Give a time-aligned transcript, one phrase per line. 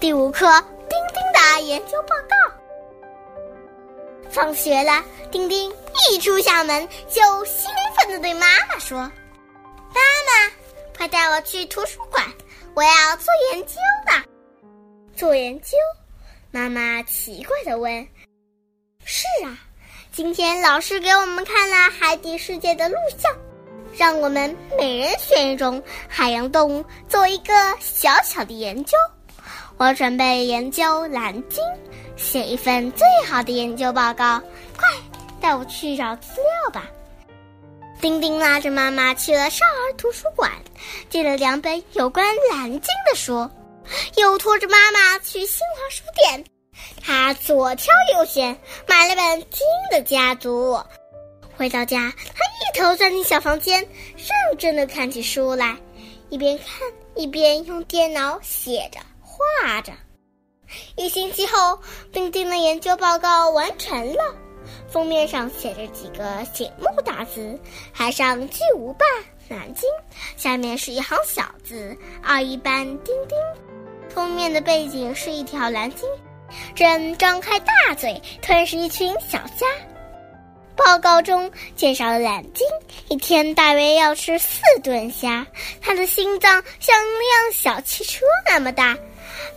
[0.00, 0.46] 第五课：
[0.88, 2.34] 丁丁的研究报告。
[4.30, 5.70] 放学了，丁丁
[6.10, 8.96] 一出校门就兴奋地对妈妈说
[9.92, 10.50] ：“妈妈，
[10.96, 12.24] 快带我去图书馆，
[12.74, 13.74] 我要做研究
[14.06, 14.12] 的。”
[15.14, 15.76] 做研究？
[16.50, 18.08] 妈妈奇怪地问
[19.04, 19.54] ：“是啊，
[20.10, 23.30] 今天老师给我们看了海底世界的录像，
[23.94, 28.96] 让我们每人选一种海洋动物做一个小小的研究。”
[29.80, 31.64] 我准备研究蓝鲸，
[32.14, 34.38] 写一份最好的研究报告。
[34.76, 34.86] 快
[35.40, 36.86] 带我去找资料吧！
[37.98, 40.52] 丁丁拉着妈妈去了少儿图书馆，
[41.08, 43.48] 借了两本有关蓝鲸的书，
[44.16, 46.44] 又拖着妈妈去新华书店。
[47.02, 48.54] 他左挑右选，
[48.86, 50.74] 买了本《鲸的家族》。
[51.56, 53.80] 回到家，他一头钻进小房间，
[54.14, 55.74] 认真的看起书来，
[56.28, 59.00] 一边看一边用电脑写着。
[59.40, 59.90] 画着，
[60.96, 61.78] 一星期后，
[62.12, 64.34] 丁丁的研究报告完成了。
[64.86, 67.58] 封面上写着几个醒目大字
[67.90, 69.06] ：“海上巨无霸
[69.48, 69.88] 南京”，
[70.36, 73.38] 下面是一行小字：“二一班丁丁”。
[74.14, 76.06] 封面的背景是一条蓝鲸，
[76.74, 79.66] 正张开大嘴吞噬一群小虾。
[80.76, 82.66] 报告中介绍了蓝鲸
[83.08, 85.46] 一天大约要吃四顿虾，
[85.80, 88.96] 它的心脏像辆小汽车那么大。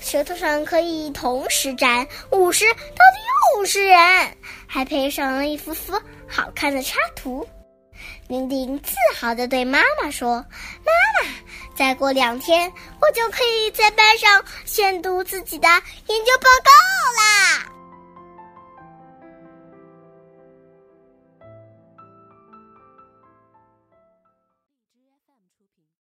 [0.00, 3.04] 舌头上可以同时粘五十到
[3.54, 5.92] 六十人，还配上了一幅幅
[6.28, 7.46] 好看的插图。
[8.28, 10.36] 丁丁自豪地对妈妈说
[10.86, 11.28] ：“妈妈，
[11.74, 16.70] 再过两天，我就可以在班上宣读自己的研究报告
[17.18, 17.72] 啦。”